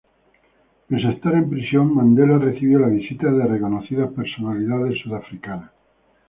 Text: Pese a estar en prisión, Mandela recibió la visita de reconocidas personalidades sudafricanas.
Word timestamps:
Pese 0.87 1.05
a 1.09 1.13
estar 1.15 1.33
en 1.35 1.47
prisión, 1.47 1.93
Mandela 1.93 2.39
recibió 2.39 2.79
la 2.79 2.87
visita 2.87 3.31
de 3.31 3.45
reconocidas 3.45 4.11
personalidades 4.13 4.99
sudafricanas. 5.03 5.69